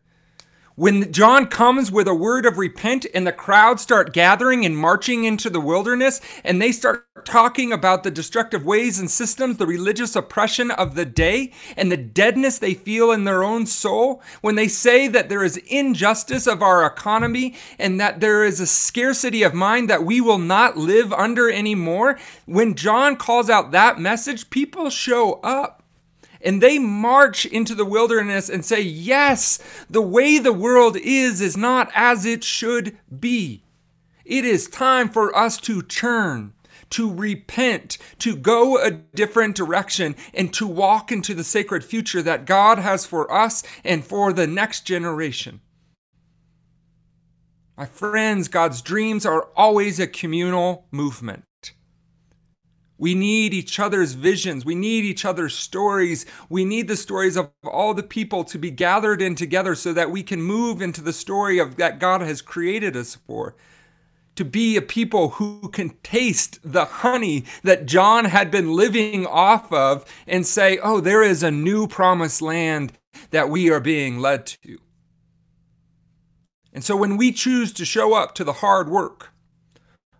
When 0.79 1.11
John 1.11 1.47
comes 1.47 1.91
with 1.91 2.07
a 2.07 2.15
word 2.15 2.45
of 2.45 2.57
repent 2.57 3.05
and 3.13 3.27
the 3.27 3.33
crowd 3.33 3.81
start 3.81 4.13
gathering 4.13 4.65
and 4.65 4.77
marching 4.77 5.25
into 5.25 5.49
the 5.49 5.59
wilderness 5.59 6.21
and 6.41 6.61
they 6.61 6.71
start 6.71 7.05
talking 7.25 7.73
about 7.73 8.03
the 8.03 8.11
destructive 8.11 8.65
ways 8.65 8.97
and 8.97 9.11
systems, 9.11 9.57
the 9.57 9.67
religious 9.67 10.15
oppression 10.15 10.71
of 10.71 10.95
the 10.95 11.03
day 11.03 11.51
and 11.75 11.91
the 11.91 11.97
deadness 11.97 12.59
they 12.59 12.73
feel 12.73 13.11
in 13.11 13.25
their 13.25 13.43
own 13.43 13.65
soul, 13.65 14.23
when 14.39 14.55
they 14.55 14.69
say 14.69 15.09
that 15.09 15.27
there 15.27 15.43
is 15.43 15.57
injustice 15.67 16.47
of 16.47 16.61
our 16.61 16.85
economy 16.85 17.55
and 17.77 17.99
that 17.99 18.21
there 18.21 18.45
is 18.45 18.61
a 18.61 18.65
scarcity 18.65 19.43
of 19.43 19.53
mind 19.53 19.89
that 19.89 20.05
we 20.05 20.21
will 20.21 20.37
not 20.37 20.77
live 20.77 21.11
under 21.11 21.51
anymore, 21.51 22.17
when 22.45 22.73
John 22.73 23.17
calls 23.17 23.49
out 23.49 23.71
that 23.71 23.99
message, 23.99 24.49
people 24.49 24.89
show 24.89 25.41
up. 25.41 25.78
And 26.41 26.61
they 26.61 26.79
march 26.79 27.45
into 27.45 27.75
the 27.75 27.85
wilderness 27.85 28.49
and 28.49 28.63
say, 28.63 28.81
Yes, 28.81 29.59
the 29.89 30.01
way 30.01 30.37
the 30.37 30.53
world 30.53 30.95
is 30.97 31.41
is 31.41 31.57
not 31.57 31.91
as 31.93 32.25
it 32.25 32.43
should 32.43 32.97
be. 33.19 33.63
It 34.23 34.45
is 34.45 34.67
time 34.67 35.09
for 35.09 35.35
us 35.35 35.57
to 35.61 35.81
turn, 35.81 36.53
to 36.91 37.11
repent, 37.11 37.97
to 38.19 38.35
go 38.35 38.77
a 38.77 38.91
different 38.91 39.55
direction, 39.55 40.15
and 40.33 40.53
to 40.53 40.67
walk 40.67 41.11
into 41.11 41.33
the 41.33 41.43
sacred 41.43 41.83
future 41.83 42.21
that 42.21 42.45
God 42.45 42.77
has 42.77 43.05
for 43.05 43.31
us 43.33 43.63
and 43.83 44.05
for 44.05 44.31
the 44.31 44.47
next 44.47 44.85
generation. 44.85 45.61
My 47.75 47.85
friends, 47.85 48.49
God's 48.49 48.81
dreams 48.81 49.25
are 49.25 49.47
always 49.55 49.99
a 49.99 50.07
communal 50.07 50.85
movement. 50.91 51.45
We 52.99 53.15
need 53.15 53.53
each 53.53 53.79
other's 53.79 54.13
visions. 54.13 54.65
We 54.65 54.75
need 54.75 55.05
each 55.05 55.23
other's 55.23 55.55
stories. 55.55 56.25
We 56.49 56.65
need 56.65 56.89
the 56.89 56.97
stories 56.97 57.37
of 57.37 57.49
all 57.63 57.93
the 57.93 58.03
people 58.03 58.43
to 58.43 58.59
be 58.59 58.71
gathered 58.71 59.21
in 59.21 59.35
together 59.35 59.73
so 59.73 59.93
that 59.93 60.11
we 60.11 60.21
can 60.21 60.41
move 60.41 60.81
into 60.81 61.01
the 61.01 61.13
story 61.13 61.59
of 61.59 61.77
that 61.77 61.99
God 61.99 62.19
has 62.21 62.41
created 62.41 62.97
us 62.97 63.15
for. 63.15 63.55
To 64.35 64.43
be 64.45 64.75
a 64.75 64.81
people 64.81 65.29
who 65.29 65.69
can 65.69 65.97
taste 66.03 66.59
the 66.61 66.85
honey 66.85 67.45
that 67.63 67.85
John 67.85 68.25
had 68.25 68.51
been 68.51 68.73
living 68.73 69.25
off 69.25 69.71
of 69.71 70.05
and 70.27 70.45
say, 70.45 70.77
oh, 70.83 70.99
there 70.99 71.23
is 71.23 71.41
a 71.41 71.51
new 71.51 71.87
promised 71.87 72.41
land 72.41 72.93
that 73.31 73.49
we 73.49 73.69
are 73.71 73.79
being 73.79 74.19
led 74.19 74.45
to. 74.45 74.77
And 76.73 76.83
so 76.83 76.95
when 76.95 77.17
we 77.17 77.31
choose 77.31 77.73
to 77.73 77.85
show 77.85 78.13
up 78.13 78.35
to 78.35 78.43
the 78.43 78.53
hard 78.53 78.89
work, 78.89 79.28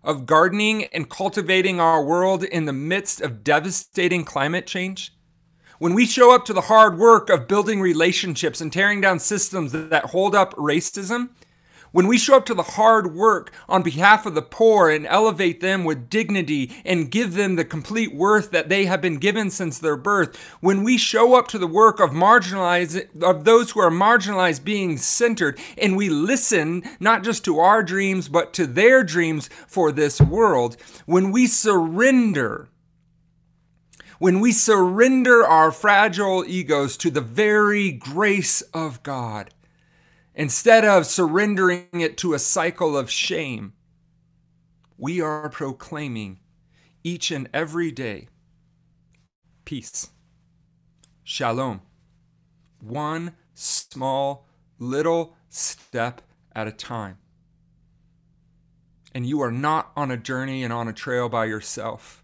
of 0.03 0.25
gardening 0.25 0.85
and 0.85 1.09
cultivating 1.09 1.79
our 1.79 2.03
world 2.03 2.43
in 2.43 2.65
the 2.65 2.73
midst 2.73 3.21
of 3.21 3.43
devastating 3.43 4.23
climate 4.23 4.67
change? 4.67 5.13
When 5.79 5.93
we 5.93 6.05
show 6.05 6.33
up 6.35 6.45
to 6.45 6.53
the 6.53 6.61
hard 6.61 6.97
work 6.97 7.29
of 7.29 7.47
building 7.47 7.79
relationships 7.79 8.59
and 8.59 8.71
tearing 8.71 8.99
down 8.99 9.19
systems 9.19 9.71
that 9.71 10.05
hold 10.05 10.35
up 10.35 10.53
racism, 10.55 11.29
when 11.91 12.07
we 12.07 12.17
show 12.17 12.37
up 12.37 12.45
to 12.45 12.53
the 12.53 12.63
hard 12.63 13.13
work 13.15 13.51
on 13.67 13.83
behalf 13.83 14.25
of 14.25 14.35
the 14.35 14.41
poor 14.41 14.89
and 14.89 15.05
elevate 15.07 15.61
them 15.61 15.83
with 15.83 16.09
dignity 16.09 16.71
and 16.85 17.11
give 17.11 17.33
them 17.33 17.55
the 17.55 17.65
complete 17.65 18.13
worth 18.13 18.51
that 18.51 18.69
they 18.69 18.85
have 18.85 19.01
been 19.01 19.17
given 19.17 19.49
since 19.49 19.79
their 19.79 19.97
birth, 19.97 20.35
when 20.61 20.83
we 20.83 20.97
show 20.97 21.35
up 21.35 21.47
to 21.47 21.57
the 21.57 21.67
work 21.67 21.99
of 21.99 22.11
marginalized 22.11 23.23
of 23.23 23.43
those 23.45 23.71
who 23.71 23.79
are 23.79 23.91
marginalized 23.91 24.63
being 24.63 24.97
centered 24.97 25.59
and 25.77 25.95
we 25.95 26.09
listen 26.09 26.83
not 26.99 27.23
just 27.23 27.43
to 27.45 27.59
our 27.59 27.83
dreams 27.83 28.29
but 28.29 28.53
to 28.53 28.67
their 28.67 29.03
dreams 29.03 29.49
for 29.67 29.91
this 29.91 30.21
world, 30.21 30.77
when 31.05 31.31
we 31.31 31.47
surrender 31.47 32.69
when 34.19 34.41
we 34.41 34.51
surrender 34.51 35.47
our 35.47 35.71
fragile 35.71 36.43
egos 36.45 36.97
to 36.97 37.09
the 37.09 37.21
very 37.21 37.89
grace 37.93 38.61
of 38.73 39.01
God, 39.01 39.49
Instead 40.39 40.85
of 40.85 41.05
surrendering 41.05 41.89
it 41.91 42.15
to 42.15 42.33
a 42.33 42.39
cycle 42.39 42.97
of 42.97 43.11
shame, 43.11 43.73
we 44.97 45.19
are 45.19 45.49
proclaiming 45.49 46.39
each 47.03 47.29
and 47.29 47.49
every 47.53 47.91
day 47.91 48.25
peace, 49.65 50.11
shalom, 51.25 51.81
one 52.79 53.35
small 53.53 54.47
little 54.79 55.35
step 55.49 56.21
at 56.55 56.69
a 56.69 56.71
time. 56.71 57.17
And 59.13 59.25
you 59.25 59.41
are 59.41 59.51
not 59.51 59.91
on 59.97 60.09
a 60.09 60.15
journey 60.15 60.63
and 60.63 60.71
on 60.71 60.87
a 60.87 60.93
trail 60.93 61.27
by 61.27 61.47
yourself, 61.47 62.23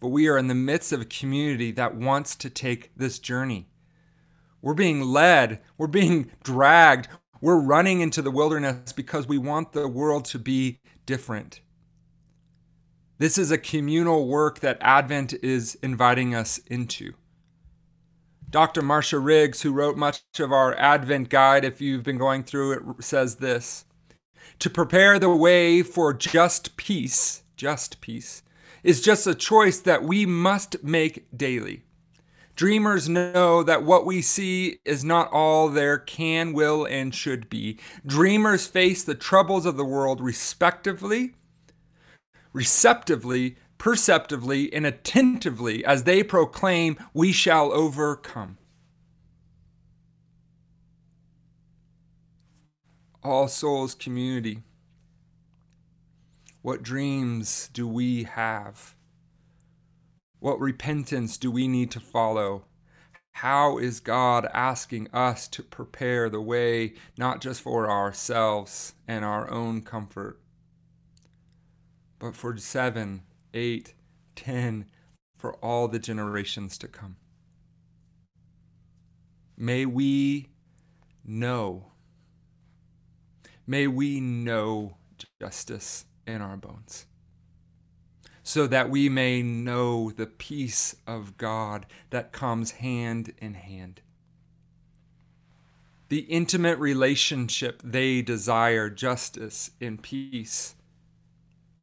but 0.00 0.08
we 0.08 0.26
are 0.26 0.36
in 0.36 0.48
the 0.48 0.54
midst 0.56 0.90
of 0.90 1.00
a 1.00 1.04
community 1.04 1.70
that 1.70 1.94
wants 1.94 2.34
to 2.34 2.50
take 2.50 2.90
this 2.96 3.20
journey. 3.20 3.68
We're 4.62 4.74
being 4.74 5.02
led, 5.02 5.60
we're 5.78 5.86
being 5.86 6.30
dragged, 6.44 7.08
we're 7.40 7.60
running 7.60 8.00
into 8.00 8.22
the 8.22 8.30
wilderness 8.30 8.92
because 8.92 9.26
we 9.26 9.38
want 9.38 9.72
the 9.72 9.88
world 9.88 10.24
to 10.26 10.38
be 10.38 10.80
different. 11.06 11.60
This 13.18 13.38
is 13.38 13.50
a 13.50 13.58
communal 13.58 14.28
work 14.28 14.60
that 14.60 14.78
Advent 14.80 15.34
is 15.42 15.76
inviting 15.82 16.34
us 16.34 16.58
into. 16.66 17.14
Dr. 18.48 18.82
Marcia 18.82 19.18
Riggs, 19.18 19.62
who 19.62 19.72
wrote 19.72 19.96
much 19.96 20.22
of 20.38 20.52
our 20.52 20.74
Advent 20.76 21.28
guide, 21.28 21.64
if 21.64 21.80
you've 21.80 22.02
been 22.02 22.18
going 22.18 22.42
through 22.42 22.72
it, 22.72 23.04
says 23.04 23.36
this 23.36 23.84
To 24.58 24.68
prepare 24.68 25.18
the 25.18 25.30
way 25.30 25.82
for 25.82 26.12
just 26.12 26.76
peace, 26.76 27.42
just 27.56 28.00
peace, 28.00 28.42
is 28.82 29.00
just 29.00 29.26
a 29.26 29.34
choice 29.34 29.78
that 29.80 30.02
we 30.02 30.26
must 30.26 30.82
make 30.82 31.26
daily. 31.36 31.84
Dreamers 32.60 33.08
know 33.08 33.62
that 33.62 33.84
what 33.84 34.04
we 34.04 34.20
see 34.20 34.80
is 34.84 35.02
not 35.02 35.32
all 35.32 35.70
there 35.70 35.96
can, 35.96 36.52
will, 36.52 36.84
and 36.84 37.14
should 37.14 37.48
be. 37.48 37.78
Dreamers 38.04 38.66
face 38.66 39.02
the 39.02 39.14
troubles 39.14 39.64
of 39.64 39.78
the 39.78 39.84
world 39.86 40.20
respectively, 40.20 41.32
receptively, 42.52 43.56
perceptively, 43.78 44.70
and 44.74 44.84
attentively 44.84 45.82
as 45.86 46.04
they 46.04 46.22
proclaim, 46.22 46.98
We 47.14 47.32
shall 47.32 47.72
overcome. 47.72 48.58
All 53.24 53.48
Souls 53.48 53.94
community, 53.94 54.58
what 56.60 56.82
dreams 56.82 57.70
do 57.72 57.88
we 57.88 58.24
have? 58.24 58.94
What 60.40 60.58
repentance 60.58 61.36
do 61.36 61.50
we 61.50 61.68
need 61.68 61.90
to 61.90 62.00
follow? 62.00 62.64
How 63.32 63.76
is 63.76 64.00
God 64.00 64.48
asking 64.54 65.08
us 65.12 65.46
to 65.48 65.62
prepare 65.62 66.30
the 66.30 66.40
way, 66.40 66.94
not 67.18 67.42
just 67.42 67.60
for 67.60 67.90
ourselves 67.90 68.94
and 69.06 69.22
our 69.22 69.50
own 69.50 69.82
comfort, 69.82 70.40
but 72.18 72.34
for 72.34 72.56
seven, 72.56 73.22
eight, 73.52 73.92
ten, 74.34 74.86
for 75.36 75.54
all 75.56 75.88
the 75.88 75.98
generations 75.98 76.78
to 76.78 76.88
come? 76.88 77.16
May 79.58 79.84
we 79.84 80.48
know, 81.22 81.92
may 83.66 83.86
we 83.86 84.20
know 84.20 84.96
justice 85.38 86.06
in 86.26 86.40
our 86.40 86.56
bones 86.56 87.04
so 88.50 88.66
that 88.66 88.90
we 88.90 89.08
may 89.08 89.40
know 89.42 90.10
the 90.10 90.26
peace 90.26 90.96
of 91.06 91.36
God 91.36 91.86
that 92.10 92.32
comes 92.32 92.72
hand 92.72 93.32
in 93.38 93.54
hand. 93.54 94.00
The 96.08 96.22
intimate 96.22 96.76
relationship 96.80 97.80
they 97.84 98.22
desire, 98.22 98.90
justice 98.90 99.70
and 99.80 100.02
peace, 100.02 100.74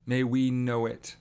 may 0.06 0.26
we 0.26 0.52
know 0.52 0.86
it 0.86 1.16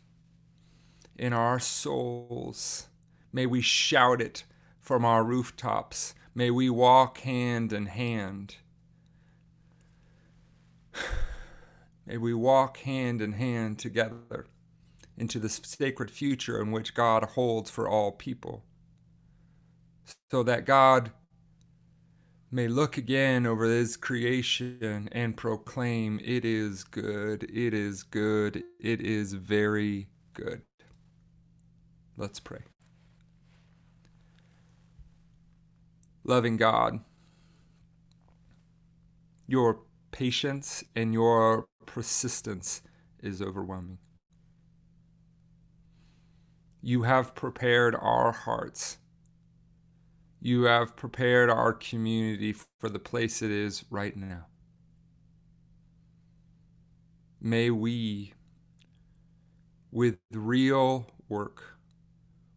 in 1.16 1.32
our 1.32 1.60
souls. 1.60 2.88
May 3.32 3.46
we 3.46 3.60
shout 3.60 4.20
it 4.20 4.42
from 4.80 5.04
our 5.04 5.22
rooftops. 5.22 6.16
May 6.34 6.50
we 6.50 6.68
walk 6.68 7.18
hand 7.18 7.72
in 7.72 7.86
hand. 7.86 8.56
May 12.04 12.16
we 12.16 12.34
walk 12.34 12.78
hand 12.78 13.22
in 13.22 13.34
hand 13.34 13.78
together 13.78 14.46
into 15.18 15.38
the 15.38 15.48
sacred 15.48 16.10
future 16.10 16.60
in 16.60 16.70
which 16.70 16.94
God 16.94 17.24
holds 17.24 17.70
for 17.70 17.88
all 17.88 18.12
people. 18.12 18.64
So 20.30 20.42
that 20.42 20.66
God 20.66 21.12
may 22.50 22.68
look 22.68 22.96
again 22.96 23.46
over 23.46 23.64
his 23.64 23.96
creation 23.96 25.08
and 25.12 25.36
proclaim, 25.36 26.20
It 26.22 26.44
is 26.44 26.84
good, 26.84 27.44
it 27.44 27.74
is 27.74 28.02
good, 28.02 28.62
it 28.80 29.00
is 29.00 29.32
very 29.32 30.08
good. 30.34 30.62
Let's 32.16 32.40
pray. 32.40 32.60
Loving 36.24 36.56
God, 36.56 37.00
your 39.46 39.80
patience 40.10 40.82
and 40.96 41.12
your 41.12 41.66
persistence 41.84 42.82
is 43.22 43.42
overwhelming. 43.42 43.98
You 46.86 47.02
have 47.02 47.34
prepared 47.34 47.96
our 47.96 48.30
hearts. 48.30 48.98
You 50.40 50.62
have 50.66 50.94
prepared 50.94 51.50
our 51.50 51.72
community 51.72 52.54
for 52.78 52.88
the 52.88 53.00
place 53.00 53.42
it 53.42 53.50
is 53.50 53.84
right 53.90 54.16
now. 54.16 54.46
May 57.40 57.70
we, 57.70 58.34
with 59.90 60.18
real 60.30 61.10
work, 61.28 61.76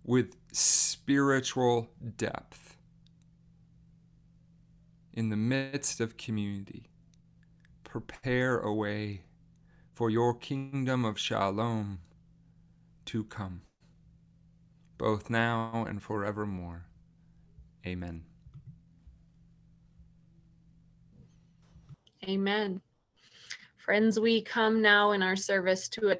with 0.04 0.36
spiritual 0.54 1.90
depth, 2.16 2.78
in 5.12 5.30
the 5.30 5.38
midst 5.38 6.00
of 6.00 6.18
community, 6.18 6.92
prepare 7.84 8.60
a 8.60 8.72
way 8.72 9.24
for 9.96 10.12
your 10.12 10.36
kingdom 10.36 11.04
of 11.04 11.18
shalom 11.18 12.02
to 13.06 13.24
come, 13.24 13.62
both 15.00 15.30
now 15.30 15.86
and 15.88 16.04
forevermore. 16.04 16.86
Amen. 17.88 18.24
Amen. 22.26 22.82
Friends, 23.78 24.20
we 24.20 24.42
come 24.44 24.82
now 24.84 25.14
in 25.14 25.24
our 25.24 25.38
service 25.38 25.88
to 25.90 26.10
a 26.10 26.16